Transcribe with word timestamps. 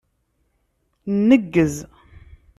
Nneggez. 1.17 1.75